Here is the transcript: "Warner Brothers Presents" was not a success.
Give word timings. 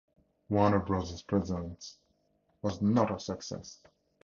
"Warner 0.49 0.79
Brothers 0.79 1.21
Presents" 1.21 1.99
was 2.63 2.81
not 2.81 3.13
a 3.15 3.19
success. 3.19 3.83